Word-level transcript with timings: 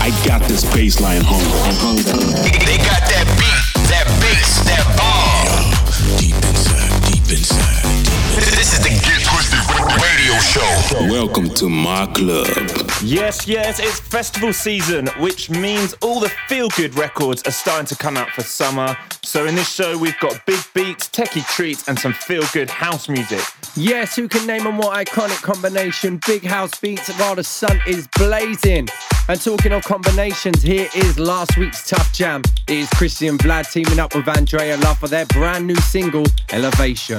I 0.00 0.08
got 0.24 0.40
this 0.48 0.64
baseline 0.64 1.20
hunger. 1.22 1.60
They 2.42 2.78
got 2.78 3.04
that 3.04 3.26
beat, 3.36 3.64
that 3.92 4.08
bass, 4.24 4.64
that 4.64 4.88
bomb. 4.96 5.76
Deep 6.16 6.32
inside, 6.40 6.88
deep 7.12 7.28
inside. 7.28 7.84
This 8.40 8.72
is 8.72 8.80
the 8.80 8.96
Twisted 8.96 9.19
Radio 10.30 10.42
Show. 10.42 11.10
Welcome 11.10 11.48
to 11.54 11.68
my 11.68 12.06
club. 12.06 12.46
Yes, 13.02 13.48
yes, 13.48 13.80
it's 13.80 13.98
festival 13.98 14.52
season, 14.52 15.08
which 15.18 15.50
means 15.50 15.94
all 16.02 16.20
the 16.20 16.28
feel 16.46 16.68
good 16.76 16.94
records 16.94 17.42
are 17.48 17.50
starting 17.50 17.86
to 17.86 17.96
come 17.96 18.16
out 18.16 18.30
for 18.30 18.42
summer. 18.42 18.96
So, 19.24 19.46
in 19.46 19.56
this 19.56 19.68
show, 19.68 19.98
we've 19.98 20.18
got 20.20 20.46
big 20.46 20.60
beats, 20.72 21.08
techie 21.08 21.44
treats, 21.48 21.88
and 21.88 21.98
some 21.98 22.12
feel 22.12 22.44
good 22.52 22.70
house 22.70 23.08
music. 23.08 23.40
Yes, 23.74 24.14
who 24.14 24.28
can 24.28 24.46
name 24.46 24.66
a 24.66 24.72
more 24.72 24.92
iconic 24.92 25.42
combination? 25.42 26.20
Big 26.24 26.44
house 26.44 26.78
beats 26.78 27.08
while 27.18 27.34
the 27.34 27.42
sun 27.42 27.80
is 27.88 28.06
blazing. 28.16 28.86
And 29.28 29.40
talking 29.40 29.72
of 29.72 29.82
combinations, 29.82 30.62
here 30.62 30.88
is 30.94 31.18
last 31.18 31.56
week's 31.56 31.88
Tough 31.88 32.12
Jam. 32.12 32.42
It 32.68 32.78
is 32.78 32.90
Christian 32.90 33.36
Vlad 33.36 33.72
teaming 33.72 33.98
up 33.98 34.14
with 34.14 34.28
Andrea 34.28 34.76
Love 34.76 34.98
for 34.98 35.08
their 35.08 35.26
brand 35.26 35.66
new 35.66 35.76
single, 35.76 36.24
Elevation. 36.52 37.18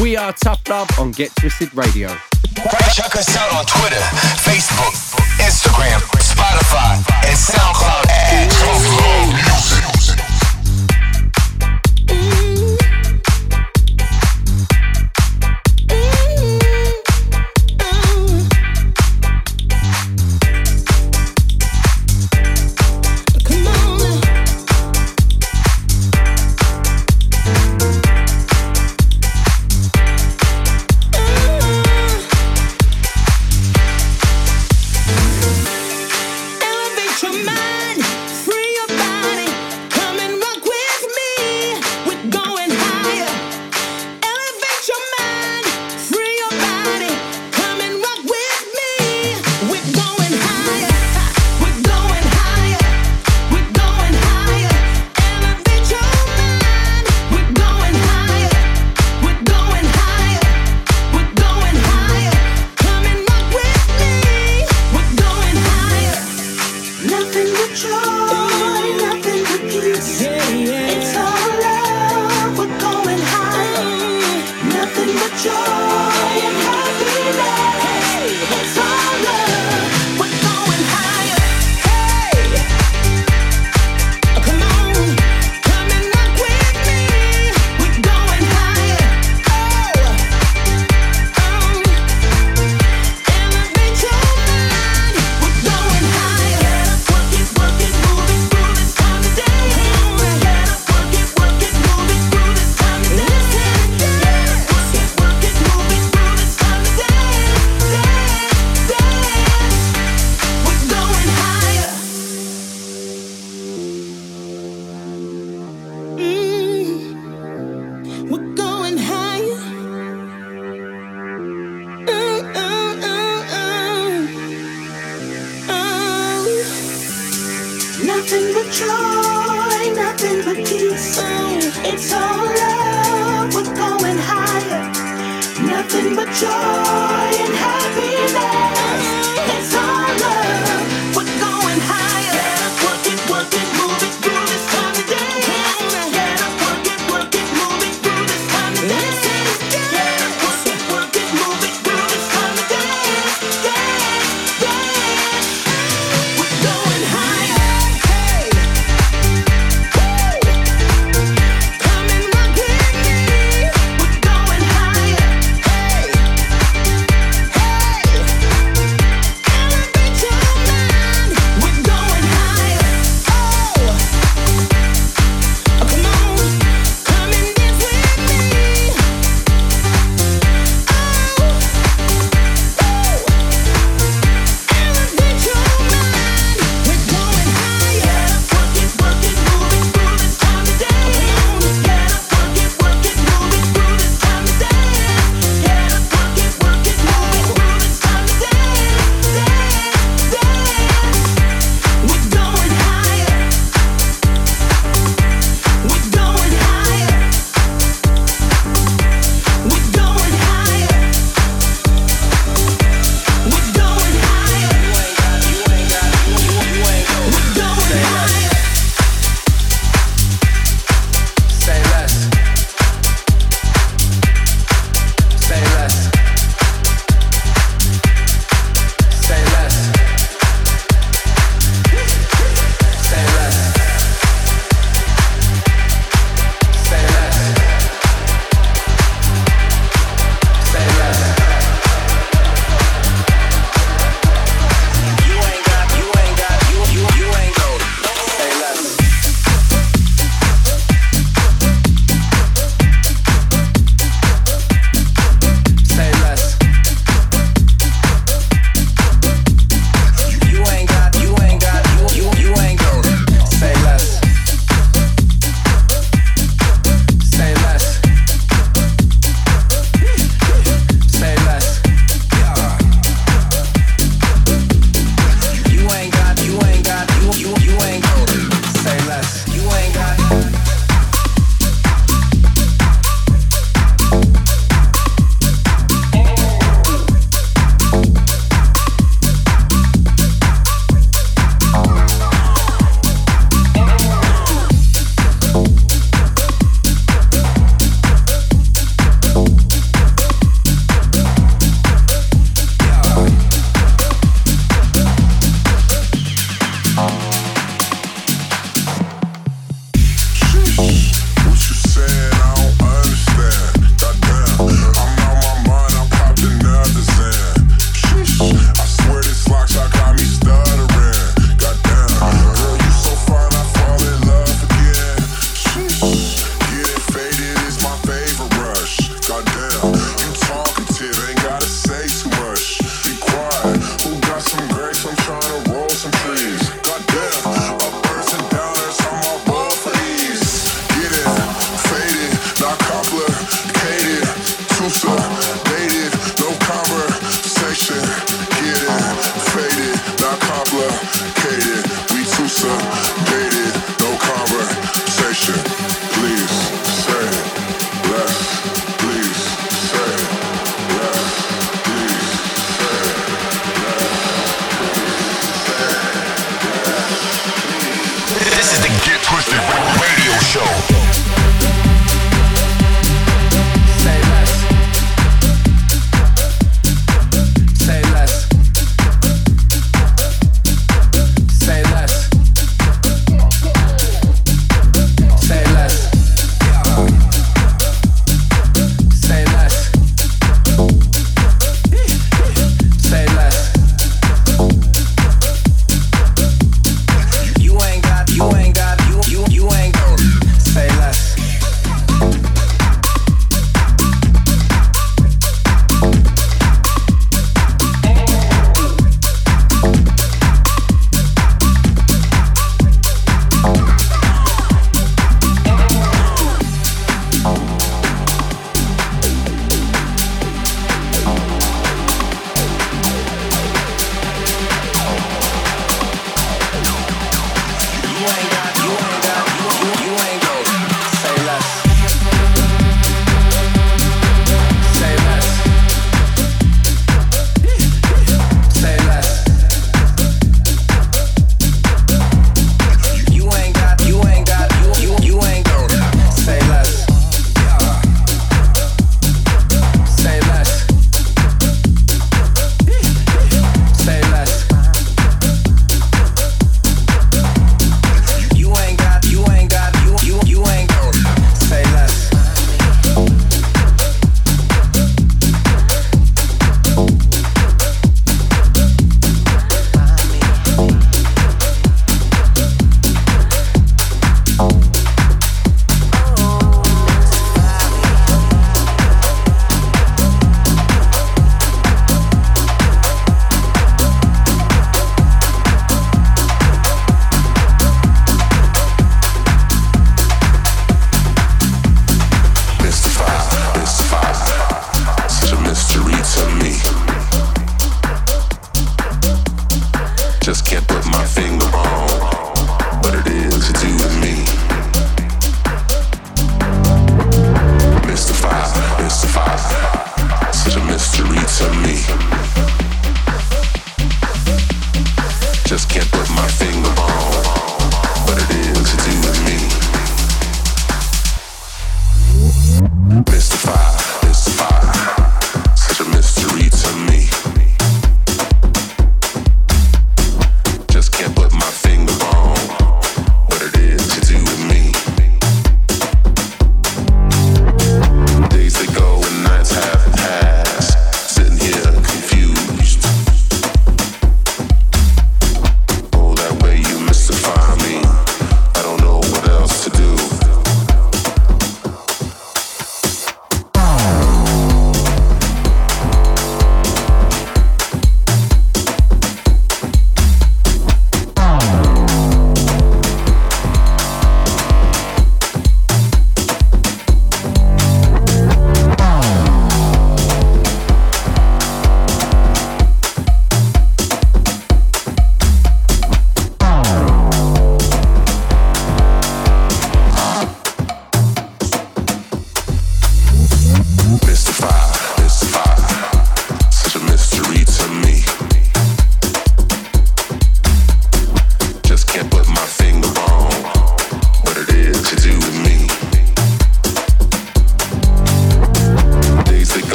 We 0.00 0.16
are 0.16 0.32
Tough 0.32 0.60
Love 0.68 0.88
on 0.98 1.10
Get 1.12 1.34
Twisted 1.36 1.74
Radio. 1.74 2.08
Check 2.92 3.16
us 3.16 3.34
out 3.36 3.52
on 3.54 3.64
Twitter, 3.64 4.00
Facebook, 4.44 4.92
Instagram, 5.38 6.00
Spotify, 6.20 6.96
and 7.24 7.36
SoundCloud 7.36 8.08
at 8.10 8.50
Tough 8.50 8.84
Love 9.00 9.34
Music. 9.34 9.95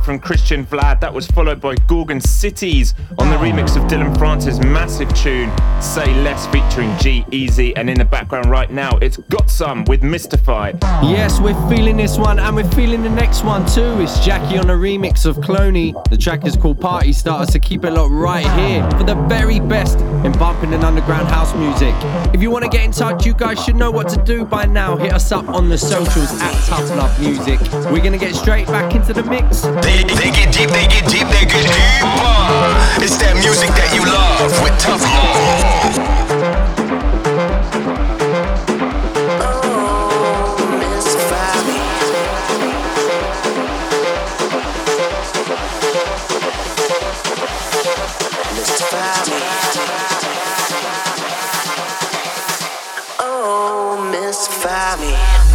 From 0.00 0.18
Christian 0.18 0.66
Vlad. 0.66 1.00
That 1.00 1.14
was 1.14 1.26
followed 1.28 1.60
by 1.60 1.76
Gorgon 1.86 2.20
Cities 2.20 2.92
on 3.18 3.30
the 3.30 3.36
remix 3.36 3.80
of 3.80 3.88
Dillon 3.88 4.12
Francis' 4.16 4.58
massive 4.58 5.14
tune, 5.14 5.50
Say 5.80 6.12
Less, 6.22 6.46
featuring 6.48 6.96
G-Eazy. 6.98 7.72
And 7.76 7.88
in 7.88 7.98
the 7.98 8.04
background 8.04 8.50
right 8.50 8.70
now, 8.70 8.98
it's 8.98 9.16
Got 9.16 9.48
Some 9.48 9.84
with 9.84 10.02
Mystify. 10.02 10.72
Yes, 11.02 11.38
we're 11.40 11.54
feeling 11.68 11.96
this 11.96 12.18
one 12.18 12.40
and 12.40 12.56
we're 12.56 12.70
feeling 12.72 13.02
the 13.02 13.10
next 13.10 13.44
one 13.44 13.64
too. 13.66 14.00
It's 14.00 14.18
Jackie 14.24 14.58
on 14.58 14.68
a 14.68 14.74
remix 14.74 15.24
of 15.24 15.36
Cloonee. 15.36 15.94
The 16.10 16.16
track 16.16 16.44
is 16.44 16.56
called 16.56 16.80
Party 16.80 17.12
Starter, 17.12 17.52
so 17.52 17.58
keep 17.60 17.84
it 17.84 17.92
locked 17.92 18.12
right 18.12 18.46
here 18.58 18.90
for 18.90 19.04
the 19.04 19.14
very 19.28 19.60
best 19.60 19.98
in 19.98 20.32
bumping 20.32 20.74
and 20.74 20.82
underground 20.82 21.28
house 21.28 21.54
music. 21.54 21.94
If 22.34 22.42
you 22.42 22.50
want 22.50 22.64
to 22.64 22.70
get 22.70 22.84
in 22.84 22.90
touch, 22.90 23.24
you 23.24 23.34
guys 23.34 23.62
should 23.64 23.76
know 23.76 23.92
what 23.92 24.08
to 24.08 24.22
do 24.24 24.44
by 24.44 24.64
now. 24.64 24.96
Hit 24.96 25.12
us 25.12 25.30
up 25.30 25.48
on 25.48 25.68
the 25.68 25.78
socials 25.78 26.32
at 26.40 26.52
Tough 26.64 26.90
love 27.04 27.20
music. 27.20 27.60
We're 27.90 28.02
gonna 28.02 28.18
get 28.18 28.34
straight 28.34 28.66
back 28.66 28.94
into 28.94 29.12
the 29.12 29.22
mix. 29.24 29.60
They, 29.62 30.04
they 30.04 30.30
get 30.30 30.52
deep, 30.54 30.70
they 30.70 30.86
get 30.86 31.06
deep, 31.10 31.28
they 31.28 31.44
get 31.44 31.66
deeper. 31.66 32.14
It's 33.04 33.16
that 33.18 33.34
music 33.42 33.68
that 33.68 33.92
you 33.94 34.04
love 34.06 34.62
with 34.62 34.78
tough 34.80 35.02
love. 35.02 36.14
Oh, 53.20 54.10
Miss 54.10 54.48
Fabi. 54.48 55.54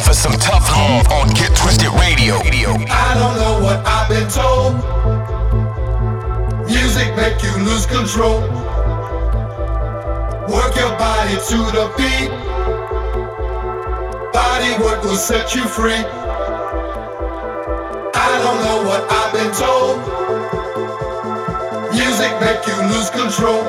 looking 0.00 0.08
for 0.08 0.14
some 0.14 0.32
tough 0.32 0.68
love 0.70 1.06
on 1.12 1.28
Get 1.34 1.54
Twisted 1.56 1.88
Radio. 2.00 2.36
I 2.88 3.14
don't 3.14 3.36
know 3.36 3.60
what 3.64 3.86
I've 3.86 4.08
been 4.08 4.28
told. 4.28 4.74
Music 6.66 7.14
make 7.16 7.42
you 7.42 7.56
lose 7.64 7.86
control. 7.86 8.40
Work 10.48 10.76
your 10.76 10.96
body 10.98 11.34
to 11.34 11.58
the 11.72 11.92
beat. 11.96 12.30
Body 14.32 14.82
work 14.82 15.02
will 15.02 15.16
set 15.16 15.54
you 15.54 15.64
free. 15.64 16.04
I 18.14 18.38
don't 18.42 18.60
know 18.64 18.82
what 18.88 19.02
I've 19.10 19.32
been 19.32 19.52
told. 19.54 19.98
Music 21.92 22.32
make 22.40 22.66
you 22.66 22.76
lose 22.92 23.10
control. 23.10 23.64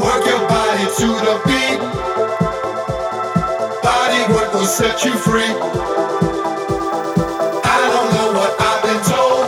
Work 0.00 0.26
your 0.26 0.48
body 0.48 0.86
to 0.98 1.06
the 1.26 1.40
beat. 1.46 2.05
Body 4.28 4.48
will 4.54 4.66
set 4.66 5.04
you 5.04 5.12
free. 5.12 5.44
I 7.64 7.78
don't 7.92 8.10
know 8.14 8.32
what 8.38 8.52
I've 8.60 8.82
been 8.82 9.00
told. 9.06 9.46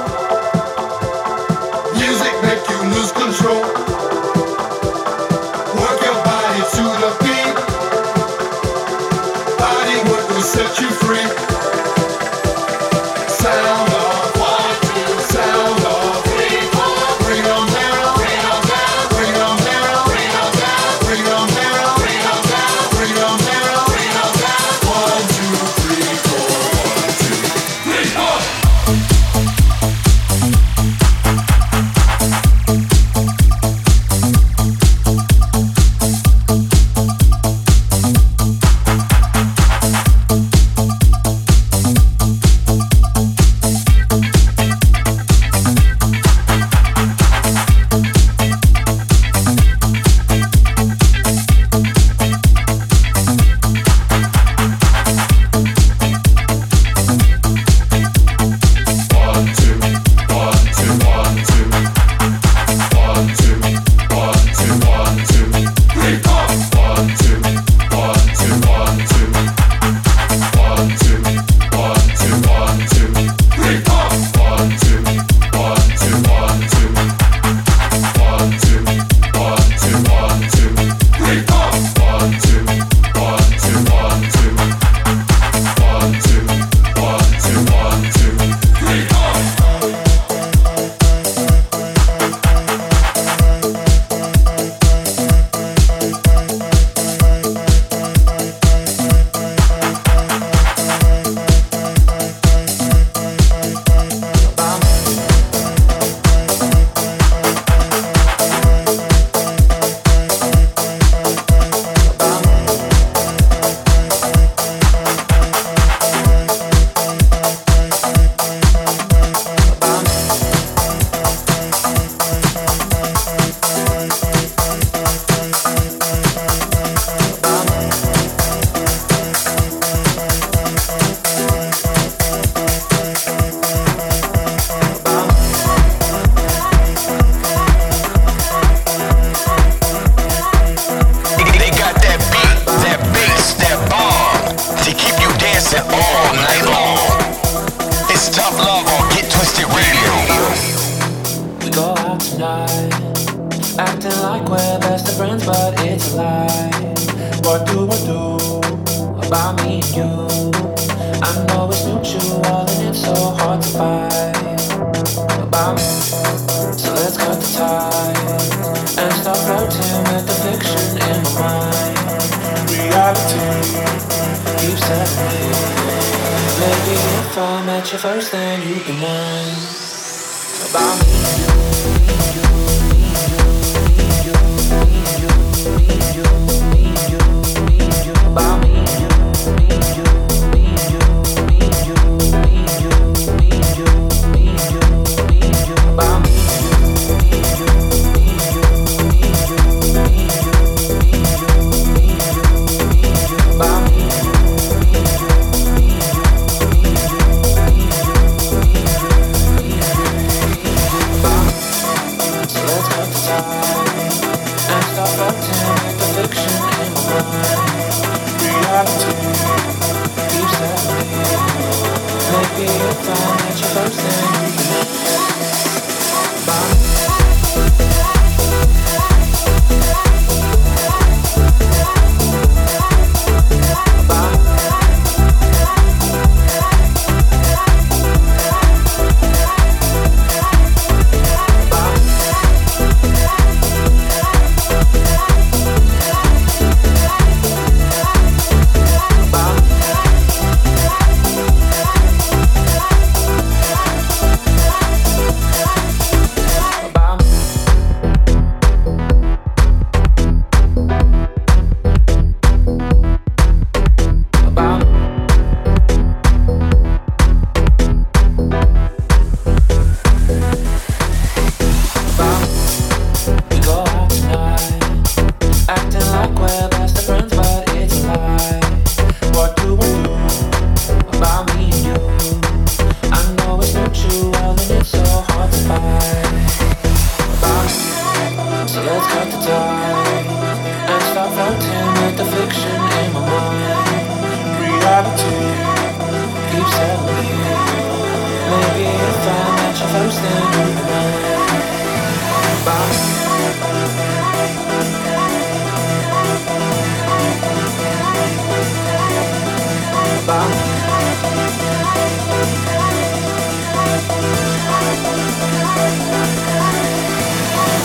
Music 1.94 2.32
make 2.42 2.62
you 2.70 2.78
lose 2.94 3.10
control. 3.10 3.62
Work 5.80 6.00
your 6.06 6.18
body 6.22 6.62
to 6.76 6.84
the 7.02 7.10
beat. 7.24 7.56
Work 10.10 10.28
will 10.30 10.42
set 10.42 10.80
you 10.80 10.90
free. 10.90 11.27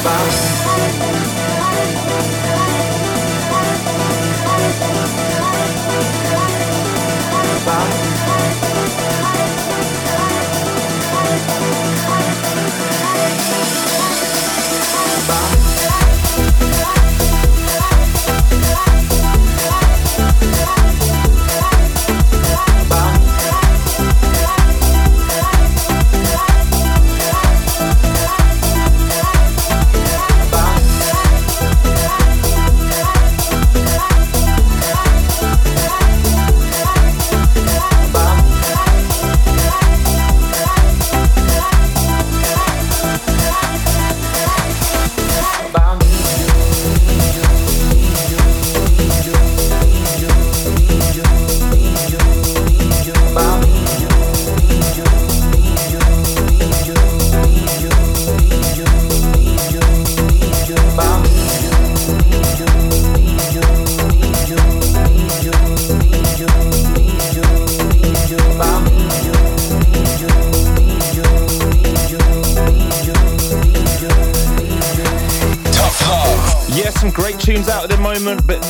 bye. 0.04 1.13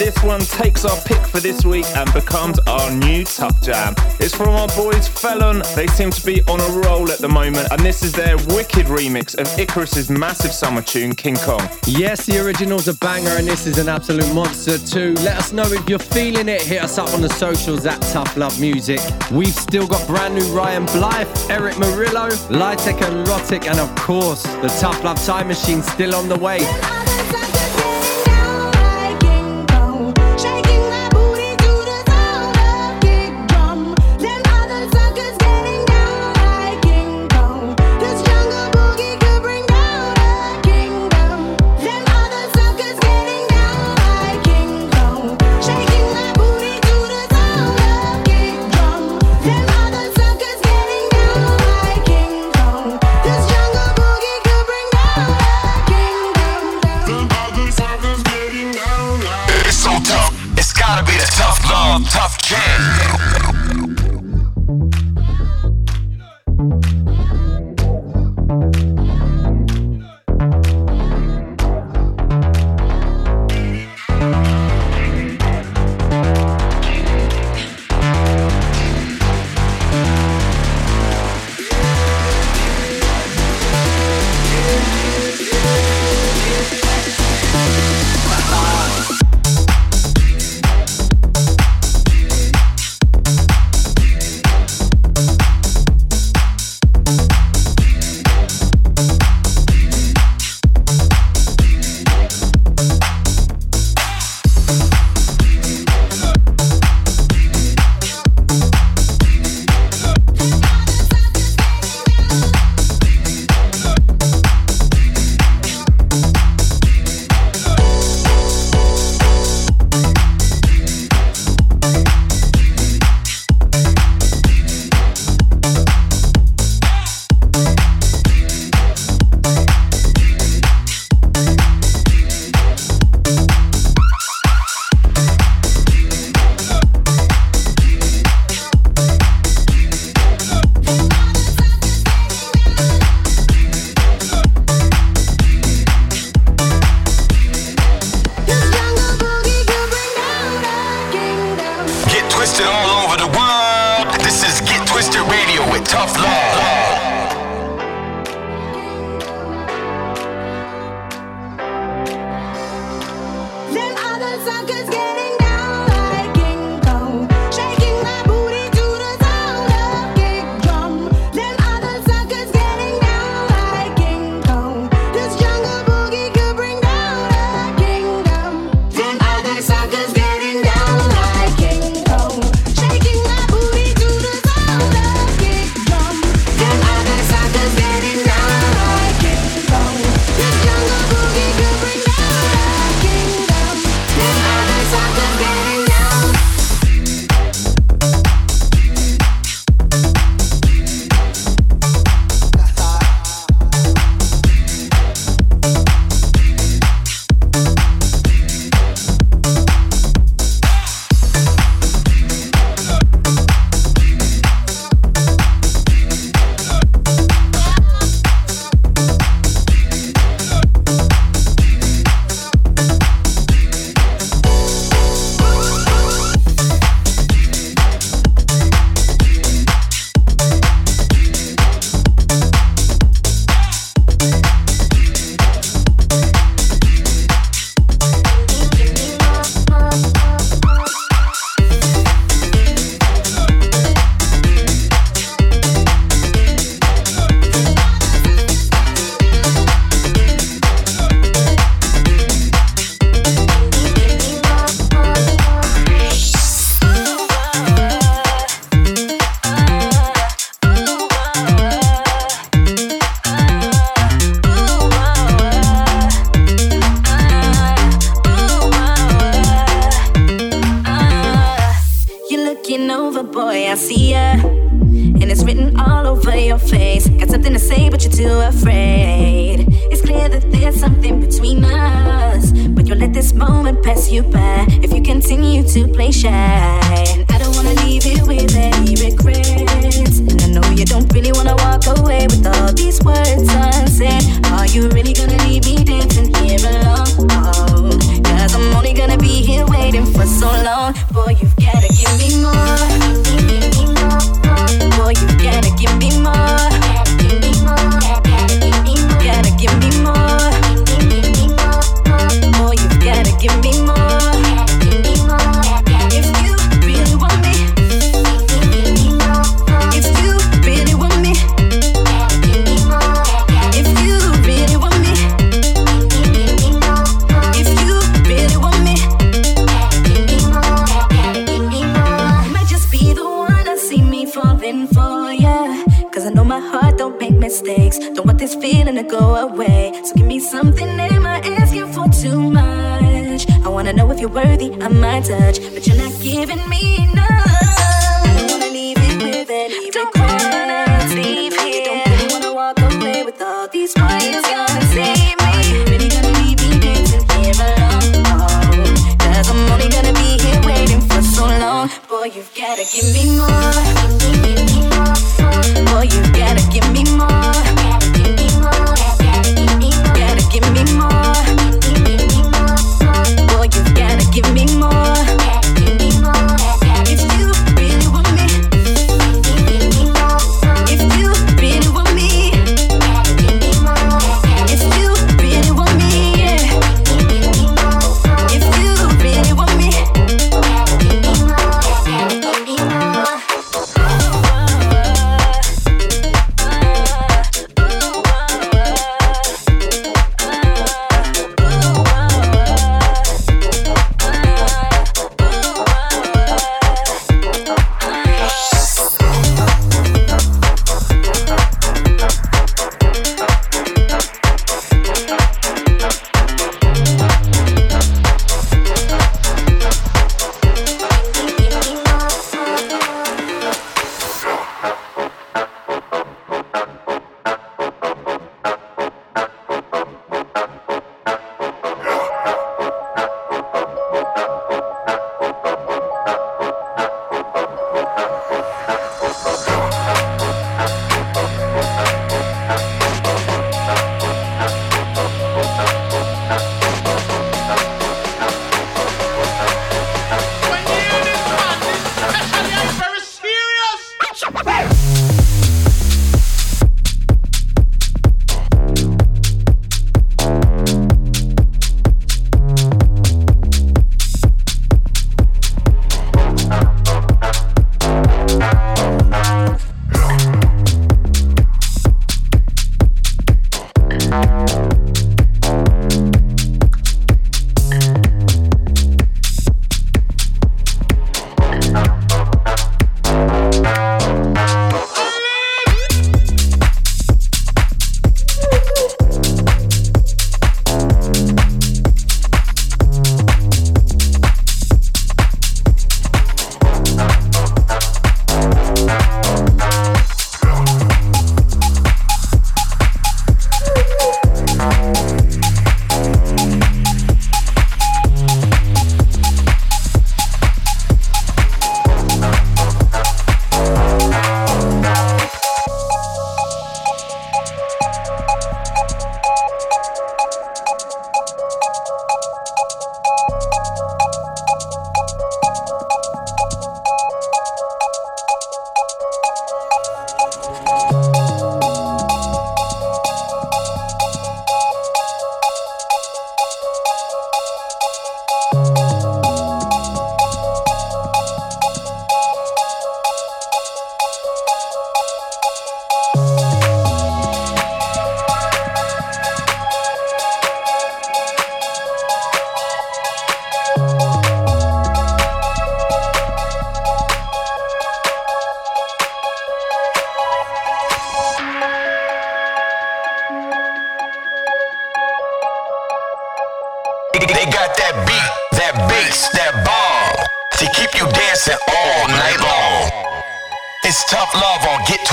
This 0.03 0.21
one 0.21 0.41
takes 0.41 0.83
our 0.83 0.99
pick 1.05 1.25
for 1.27 1.39
this 1.39 1.63
week 1.63 1.85
and 1.95 2.11
becomes 2.11 2.59
our 2.67 2.91
new 2.91 3.23
Tough 3.23 3.61
Jam. 3.61 3.95
It's 4.19 4.35
from 4.35 4.49
our 4.49 4.67
boys 4.75 5.07
Felon. 5.07 5.63
They 5.77 5.87
seem 5.87 6.11
to 6.11 6.25
be 6.25 6.41
on 6.43 6.59
a 6.59 6.85
roll 6.85 7.09
at 7.09 7.19
the 7.19 7.29
moment, 7.29 7.69
and 7.71 7.79
this 7.79 8.03
is 8.03 8.11
their 8.11 8.35
wicked 8.35 8.87
remix 8.87 9.33
of 9.39 9.47
Icarus's 9.57 10.09
massive 10.09 10.51
summer 10.51 10.81
tune, 10.81 11.15
King 11.15 11.37
Kong. 11.37 11.61
Yes, 11.87 12.25
the 12.25 12.45
original's 12.45 12.89
a 12.89 12.95
banger 12.95 13.29
and 13.29 13.47
this 13.47 13.65
is 13.65 13.77
an 13.77 13.87
absolute 13.87 14.27
monster 14.33 14.77
too. 14.77 15.13
Let 15.23 15.37
us 15.37 15.53
know 15.53 15.71
if 15.71 15.87
you're 15.87 15.99
feeling 15.99 16.49
it. 16.49 16.61
Hit 16.63 16.83
us 16.83 16.97
up 16.97 17.07
on 17.13 17.21
the 17.21 17.29
socials 17.29 17.85
at 17.85 18.01
Tough 18.01 18.35
Love 18.35 18.59
Music. 18.59 18.99
We've 19.31 19.55
still 19.55 19.87
got 19.87 20.05
brand 20.05 20.35
new 20.35 20.45
Ryan 20.53 20.85
Blyth, 20.87 21.49
Eric 21.49 21.79
Murillo, 21.79 22.27
Litek 22.51 23.01
and 23.07 23.25
Rotic, 23.25 23.69
and 23.69 23.79
of 23.79 23.95
course, 23.95 24.43
the 24.43 24.67
Tough 24.81 25.01
Love 25.01 25.25
Time 25.25 25.47
Machine 25.47 25.81
still 25.81 26.13
on 26.13 26.27
the 26.27 26.37
way. 26.37 26.59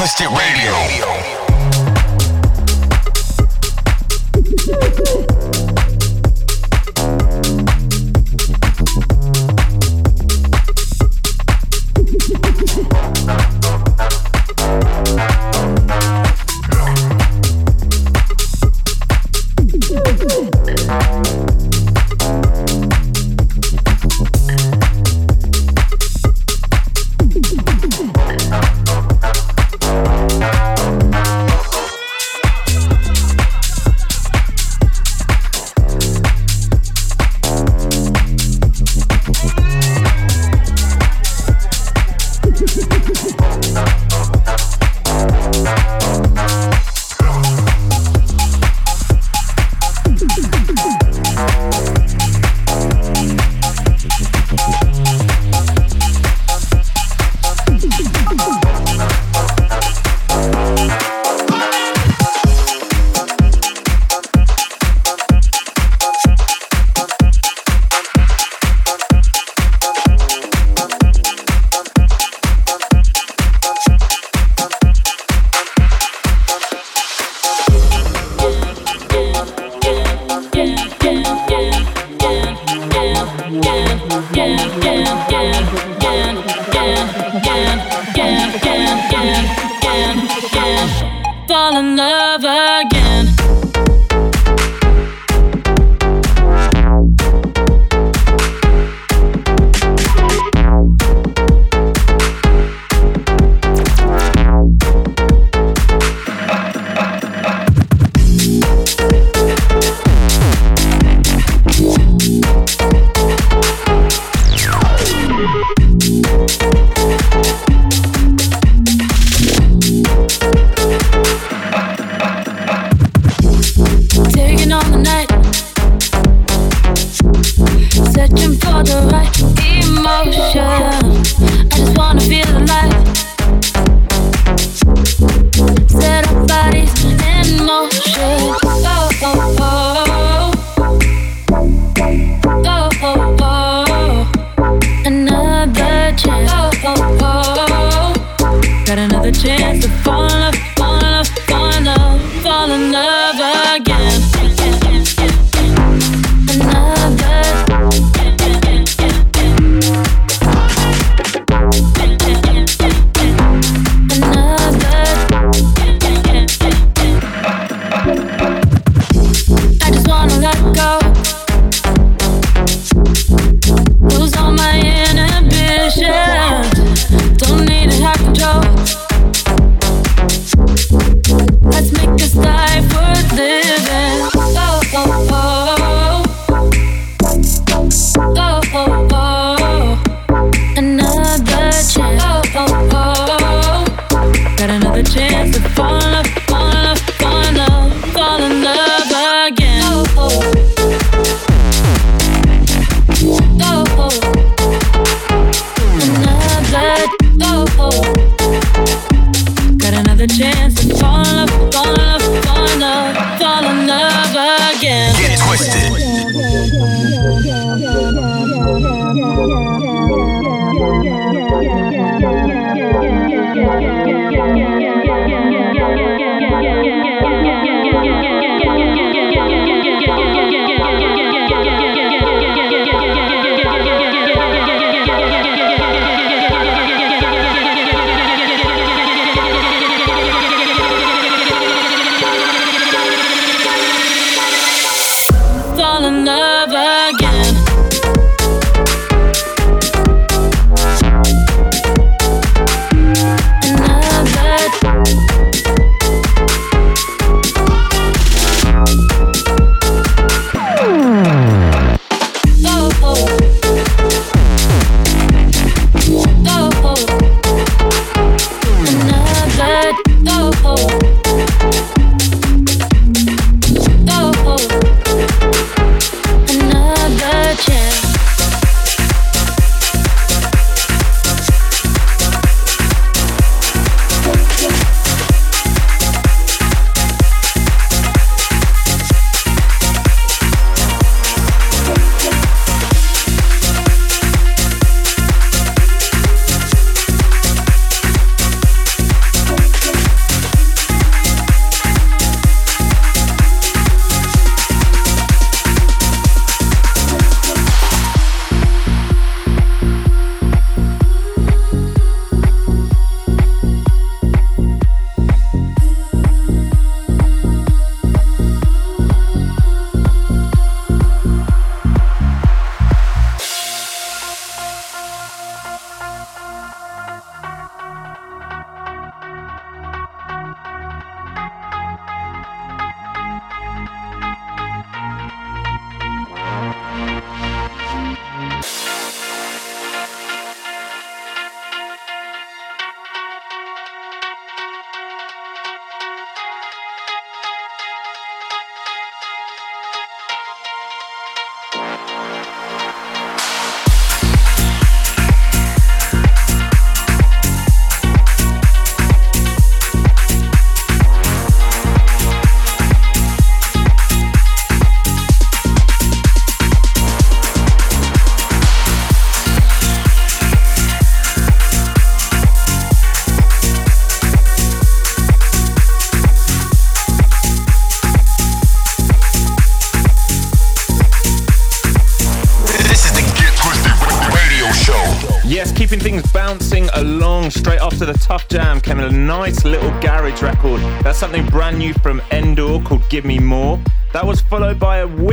Twisted 0.01 0.29
Radio. 0.31 1.41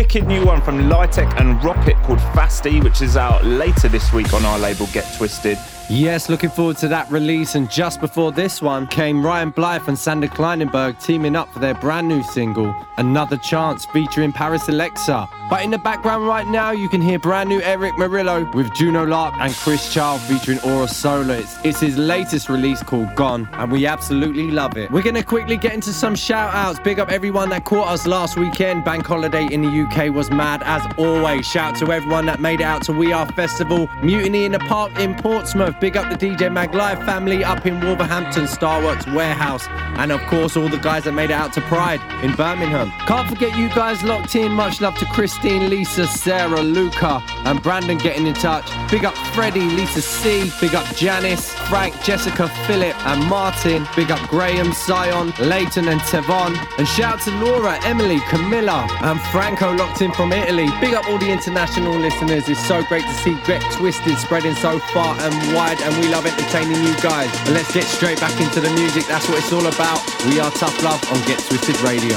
Wicked 0.08 0.26
new 0.26 0.46
one 0.46 0.62
from 0.62 0.78
Lytec 0.90 1.38
and 1.38 1.62
Rocket 1.62 1.98
called 2.04 2.20
Fasty, 2.20 2.82
which 2.82 3.02
is 3.02 3.18
out 3.18 3.44
later 3.44 3.90
this 3.90 4.14
week 4.14 4.32
on 4.34 4.46
our 4.46 4.58
label 4.58 4.88
Get 4.94 5.04
Twisted. 5.18 5.58
Yes, 5.90 6.28
looking 6.28 6.50
forward 6.50 6.76
to 6.78 6.90
that 6.90 7.10
release. 7.10 7.56
And 7.56 7.72
just 7.72 8.02
before 8.02 8.34
this 8.34 8.62
one 8.62 8.88
came 8.88 9.26
Ryan 9.26 9.54
Blyth 9.54 9.88
and 9.88 9.98
Sander 9.98 10.28
Kleinenberg 10.28 11.02
teaming 11.02 11.38
up 11.38 11.48
for 11.54 11.60
their 11.60 11.76
brand 11.76 12.10
new 12.10 12.22
single, 12.24 12.76
Another 12.98 13.38
Chance, 13.38 13.86
featuring 13.86 14.34
Paris 14.34 14.68
Alexa. 14.68 15.30
But 15.50 15.64
in 15.64 15.72
the 15.72 15.78
background 15.78 16.28
right 16.28 16.46
now, 16.46 16.72
you 16.72 16.90
can 16.90 17.02
hear 17.02 17.18
brand 17.20 17.48
new 17.48 17.62
Erick 17.62 17.94
Morillo 17.94 18.54
with 18.54 18.74
Juno 18.74 19.06
Lark 19.06 19.36
and 19.40 19.54
Chris 19.54 19.94
Child 19.94 20.20
featuring 20.22 20.60
Aura 20.60 20.90
Solar. 20.90 21.36
It's, 21.36 21.58
it's 21.64 21.80
his 21.80 21.98
latest 21.98 22.50
release 22.50 22.84
called 22.84 23.16
Gone, 23.16 23.48
and 23.54 23.72
we 23.72 23.86
absolutely 23.86 24.52
love 24.52 24.76
it. 24.76 24.92
We're 24.92 25.04
going 25.04 25.16
to 25.16 25.24
quickly 25.24 25.56
get 25.56 25.74
into 25.74 25.94
some 25.94 26.16
shout 26.16 26.54
outs. 26.54 26.80
Big 26.80 27.00
up 27.00 27.10
everyone 27.10 27.48
that 27.52 27.64
caught 27.64 27.88
us 27.88 28.06
last 28.06 28.38
weekend. 28.38 28.84
Bank 28.84 29.06
holiday 29.06 29.48
in 29.50 29.62
the 29.62 29.70
UK 29.70 30.14
was 30.14 30.30
mad 30.30 30.64
as 30.66 30.86
always. 30.98 31.48
Shout 31.48 31.76
out 31.76 31.80
to 31.80 31.94
everyone 31.94 32.26
that 32.26 32.42
made 32.42 32.60
it 32.60 32.66
out 32.66 32.82
to 32.84 32.92
We 32.92 33.14
Are 33.14 33.26
Festival, 33.32 33.88
Mutiny 34.04 34.44
in 34.44 34.52
the 34.52 34.60
Park 34.60 35.00
in 35.00 35.16
Portsmouth. 35.16 35.77
Big 35.80 35.96
up 35.96 36.10
the 36.10 36.18
DJ 36.18 36.52
Mag 36.52 36.74
Live 36.74 37.04
family 37.06 37.44
up 37.44 37.66
in 37.68 37.80
Wolverhampton, 37.80 38.46
Starworks 38.46 39.06
Warehouse, 39.14 39.68
and 40.00 40.12
of 40.12 40.20
course 40.22 40.58
all 40.58 40.70
the 40.70 40.78
guys 40.78 41.04
that 41.04 41.12
made 41.12 41.30
it 41.30 41.34
out 41.34 41.54
to 41.54 41.62
Pride 41.62 42.02
in 42.24 42.34
Birmingham. 42.36 42.92
Can't 43.06 43.30
forget 43.30 43.56
you 43.58 43.70
guys 43.70 44.02
locked 44.04 44.36
in. 44.36 44.52
Much 44.52 44.82
love 44.82 44.98
to 44.98 45.06
Christine, 45.06 45.70
Lisa, 45.70 46.08
Sarah, 46.08 46.62
Luca, 46.62 47.22
and 47.46 47.62
Brandon 47.62 47.98
getting 47.98 48.26
in 48.26 48.34
touch. 48.34 48.66
Big 48.90 49.06
up 49.06 49.16
Freddie, 49.36 49.60
Lisa 49.60 50.02
C. 50.02 50.52
Big 50.60 50.74
up 50.74 50.86
Janice, 50.96 51.54
Frank, 51.70 51.94
Jessica, 52.02 52.48
Philip, 52.66 52.96
and 53.06 53.24
Martin. 53.30 53.86
Big 53.96 54.10
up 54.10 54.30
Graham, 54.30 54.74
Sion, 54.74 55.32
Leighton, 55.40 55.88
and 55.90 56.02
Tevon. 56.02 56.58
And 56.80 56.88
shout 56.88 57.16
out 57.16 57.22
to 57.22 57.32
Laura, 57.44 57.78
Emily, 57.84 58.20
Camilla, 58.30 58.88
and 59.02 59.20
Franco 59.32 59.74
locked 59.74 60.02
in 60.02 60.12
from 60.14 60.32
Italy. 60.32 60.68
Big 60.82 60.94
up 60.94 61.08
all 61.08 61.18
the 61.20 61.30
international 61.32 61.96
listeners. 61.98 62.50
It's 62.50 62.66
so 62.68 62.84
great 62.86 63.04
to 63.04 63.14
see 63.14 63.36
Get 63.46 63.62
Twisted 63.74 64.18
spreading 64.18 64.56
so 64.56 64.80
far 64.80 65.16
and 65.20 65.54
wide, 65.54 65.67
and 65.76 65.98
we 66.00 66.08
love 66.08 66.26
entertaining 66.26 66.82
you 66.82 66.96
guys. 67.02 67.30
But 67.44 67.60
let's 67.60 67.74
get 67.74 67.84
straight 67.84 68.20
back 68.20 68.40
into 68.40 68.62
the 68.62 68.72
music. 68.72 69.06
That's 69.06 69.28
what 69.28 69.40
it's 69.40 69.52
all 69.52 69.68
about. 69.68 70.00
We 70.26 70.40
are 70.40 70.52
Tough 70.52 70.82
Love 70.82 71.04
on 71.12 71.20
Get 71.28 71.40
Twisted 71.40 71.80
Radio. 71.82 72.16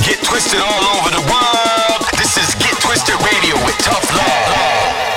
Get 0.00 0.22
twisted 0.24 0.60
all 0.60 0.84
over 0.96 1.10
the 1.10 1.24
world. 1.28 2.00
This 2.16 2.36
is 2.40 2.54
Get 2.56 2.72
Twisted 2.80 3.20
Radio 3.20 3.54
with 3.64 3.76
Tough 3.84 4.08
Love. 4.16 5.15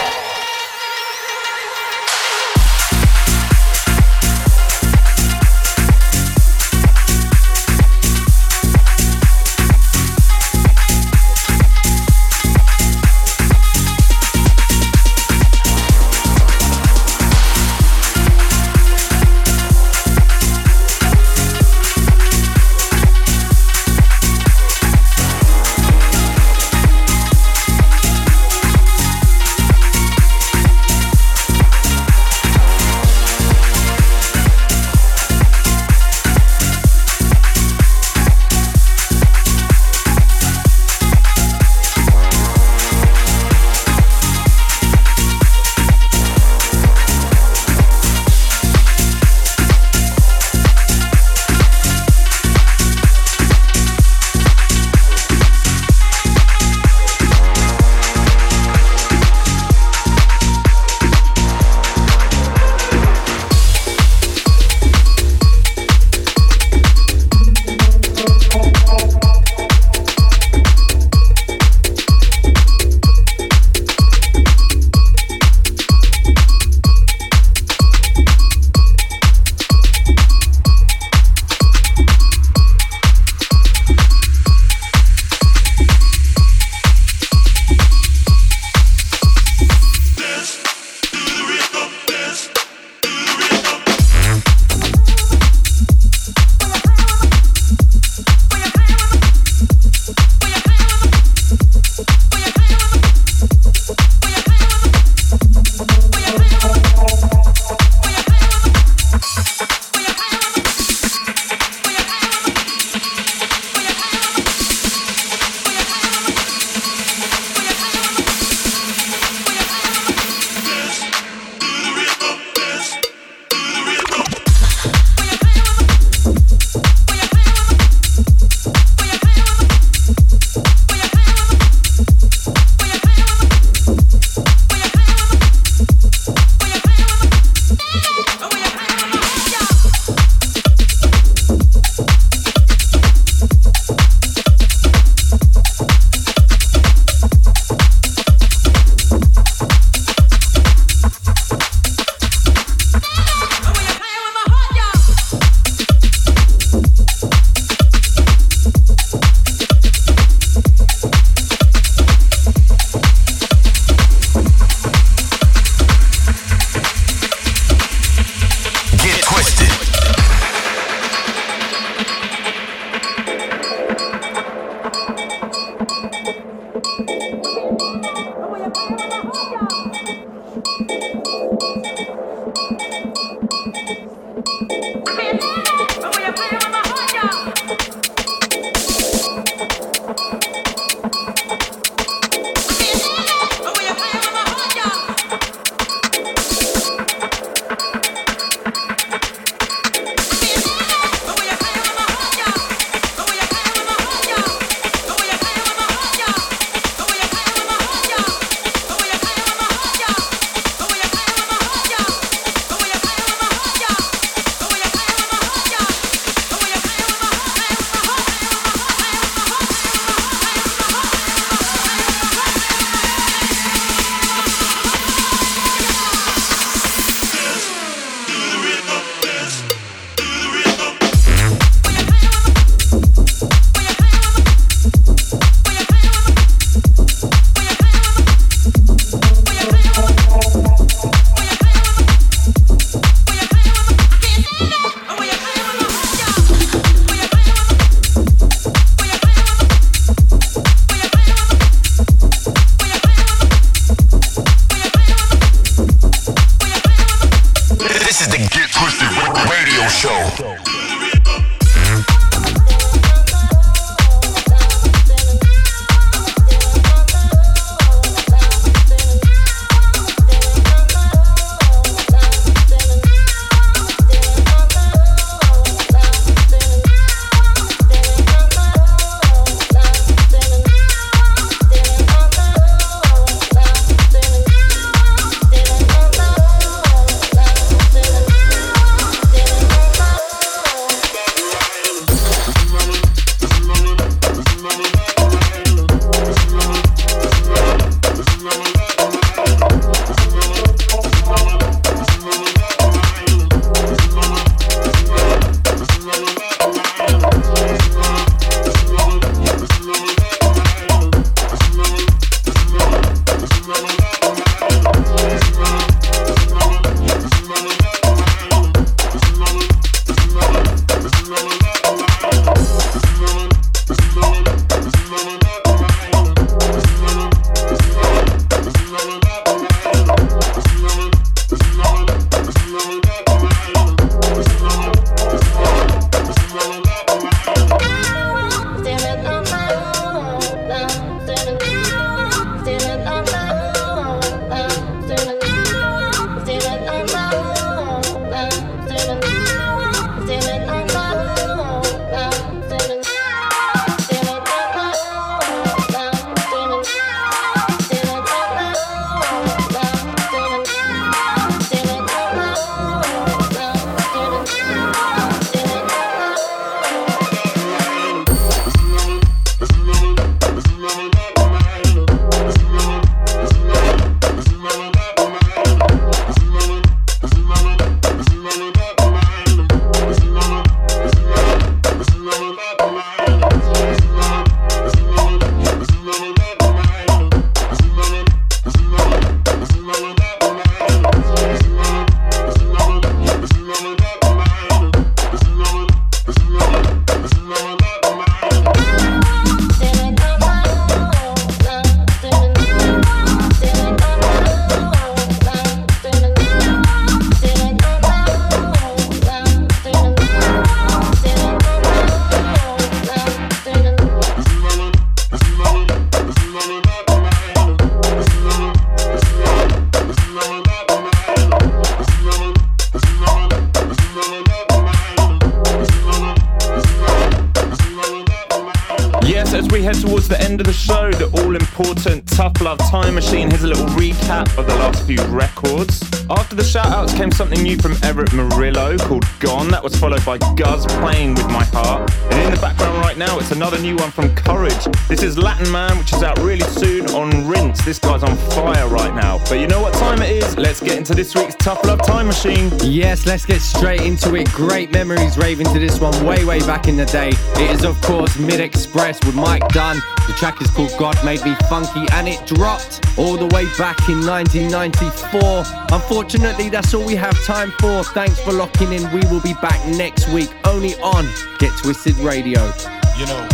The 430.30 430.40
end 430.42 430.62
of 430.62 430.68
the 430.68 430.74
show, 430.74 431.12
the 431.12 431.26
all 431.42 431.56
important 431.56 432.28
Tough 432.28 432.62
Love 432.62 432.78
Time 432.78 433.16
Machine. 433.16 433.50
Here's 433.50 433.64
a 433.64 433.68
little 433.68 433.88
recap 433.88 434.56
of 434.60 434.68
the 434.68 434.76
last 434.76 435.04
few 435.08 435.22
records. 435.26 436.19
After 436.32 436.56
the 436.56 436.64
shout 436.64 436.86
outs 436.86 437.12
came 437.12 437.32
something 437.32 437.60
new 437.64 437.76
from 437.78 437.94
Erick 438.04 438.30
Morillo 438.30 439.00
called 439.00 439.26
Gone. 439.40 439.70
That 439.70 439.84
was 439.84 439.96
followed 439.96 440.24
by 440.24 440.38
Guz 440.56 440.86
playing 440.86 441.34
with 441.34 441.48
my 441.48 441.64
heart. 441.66 442.12
And 442.26 442.44
in 442.44 442.54
the 442.54 442.62
background 442.62 443.00
right 443.00 443.18
now, 443.18 443.40
it's 443.40 443.50
another 443.50 443.80
new 443.80 443.96
one 443.96 444.12
from 444.12 444.36
Courage. 444.36 444.86
This 445.08 445.24
is 445.24 445.40
Latin 445.40 445.72
Man, 445.72 445.98
which 445.98 446.14
is 446.14 446.22
out 446.22 446.38
really 446.38 446.68
soon 446.70 447.10
on 447.16 447.48
Rinse. 447.48 447.84
This 447.84 447.98
guy's 447.98 448.22
on 448.22 448.38
fire 448.52 448.88
right 448.90 449.14
now. 449.16 449.40
But 449.50 449.60
you 449.60 449.66
know 449.66 449.82
what 449.82 449.96
time 449.96 450.22
it 450.22 450.30
is? 450.30 450.56
Let's 450.56 450.82
get 450.82 451.00
into 451.00 451.16
this 451.16 451.34
week's 451.34 451.56
Tough 451.56 451.84
Love 451.84 452.06
Time 452.06 452.28
Machine. 452.28 452.72
Yes, 452.84 453.26
let's 453.26 453.46
get 453.48 453.60
straight 453.60 454.02
into 454.02 454.36
it. 454.36 454.52
Great 454.52 454.92
memories 454.92 455.36
raving 455.36 455.66
to 455.74 455.80
this 455.80 456.00
one 456.00 456.24
way, 456.24 456.46
way 456.46 456.60
back 456.60 456.88
in 456.88 456.96
the 456.96 457.06
day. 457.06 457.30
It 457.56 457.72
is, 457.72 457.84
of 457.84 458.00
course, 458.02 458.38
MD 458.38 458.60
X-Press 458.60 459.20
with 459.26 459.34
Mike 459.34 459.68
Dunn. 459.70 460.00
The 460.28 460.34
track 460.34 460.62
is 460.62 460.70
called 460.70 460.94
God 461.00 461.18
Made 461.26 461.44
Me 461.44 461.56
Funky 461.70 462.06
and 462.14 462.28
it 462.28 462.46
dropped 462.46 463.04
all 463.18 463.36
the 463.36 463.48
way 463.48 463.66
back 463.80 463.98
in 464.08 464.24
1994. 464.24 465.64
Unfortunately, 465.92 466.19
that's 466.28 466.94
all 466.94 467.06
we 467.06 467.16
have 467.16 467.42
time 467.46 467.72
for. 467.80 468.04
Thanks 468.04 468.40
for 468.42 468.52
locking 468.52 468.92
in. 468.92 469.10
We 469.14 469.22
will 469.32 469.40
be 469.42 469.54
back 469.62 469.86
next 469.88 470.28
week 470.30 470.50
only 470.66 470.96
on 470.96 471.26
Get 471.60 471.72
Twisted 471.78 472.16
Radio. 472.18 472.72
You 473.18 473.26
know, 473.26 473.48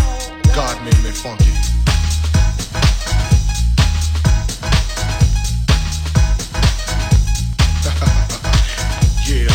God 0.55 0.83
made 0.83 0.97
me 1.03 1.11
funky. 1.11 1.45
yeah. 9.27 9.51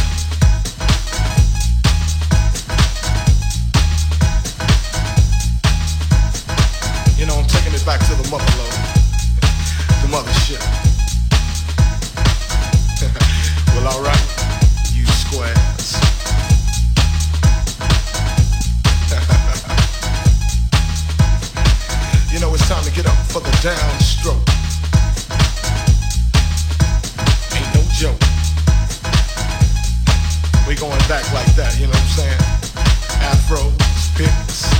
You 7.19 7.27
know, 7.27 7.35
I'm 7.35 7.47
taking 7.47 7.75
it 7.75 7.85
back 7.85 8.01
to 8.01 8.15
the 8.15 8.29
mother 8.31 8.45
load. 8.57 8.73
The 10.01 10.09
mothership. 10.09 10.80
Back 31.11 31.33
like 31.33 31.55
that, 31.57 31.77
you 31.77 31.87
know 31.87 31.91
what 31.91 32.01
I'm 32.03 32.07
saying? 32.07 32.39
Afros, 33.35 33.75
picks, 34.17 34.80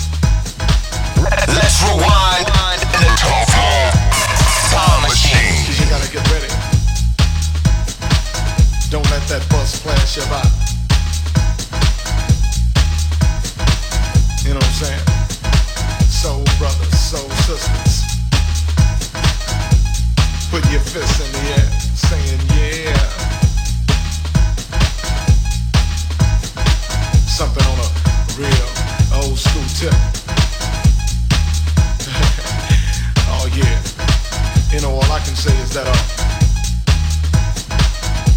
Let's 1.21 1.83
rewind 1.83 2.47
Time 4.71 5.01
Machine. 5.03 5.69
You 5.77 5.85
gotta 5.89 6.09
get 6.11 6.25
ready. 6.31 6.49
Don't 8.89 9.05
let 9.11 9.21
that 9.29 9.45
bus. 9.51 9.85
You 14.43 14.53
know 14.53 14.59
what 14.59 14.65
I'm 14.65 14.73
saying? 14.73 15.05
Soul 16.09 16.43
brothers, 16.57 16.99
soul 16.99 17.29
sisters. 17.45 18.03
Put 20.49 20.65
your 20.71 20.81
fists 20.81 21.21
in 21.21 21.31
the 21.31 21.39
air, 21.53 21.69
saying 21.95 22.41
yeah. 22.57 22.97
Something 27.27 27.65
on 27.65 27.79
a 27.79 27.89
real 28.37 28.69
old 29.23 29.37
school 29.37 29.67
tip. 29.77 30.20
You 34.71 34.79
know, 34.79 34.91
all 34.91 35.11
I 35.11 35.19
can 35.19 35.35
say 35.35 35.51
is 35.59 35.73
that 35.73 35.83
uh, 35.85 35.93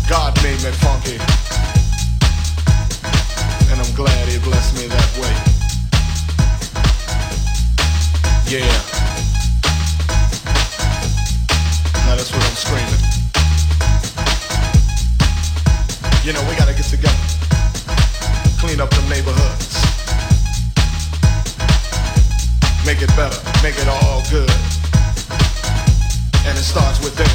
God 0.08 0.34
made 0.42 0.58
me 0.66 0.72
funky. 0.82 1.14
And 3.70 3.78
I'm 3.80 3.94
glad 3.94 4.28
he 4.28 4.40
blessed 4.42 4.74
me 4.74 4.88
that 4.88 5.10
way. 5.14 5.30
Yeah. 8.50 8.66
Now 12.02 12.16
that's 12.18 12.34
what 12.34 12.42
I'm 12.42 12.58
screaming. 12.58 13.02
You 16.24 16.32
know, 16.32 16.42
we 16.50 16.56
gotta 16.56 16.74
get 16.74 16.86
together. 16.86 17.14
Clean 18.58 18.80
up 18.80 18.90
the 18.90 19.06
neighborhoods. 19.08 19.78
Make 22.84 23.02
it 23.02 23.14
better. 23.14 23.38
Make 23.62 23.78
it 23.78 23.86
all 23.86 24.24
good. 24.32 24.83
Starts 26.64 26.98
within. 27.04 27.33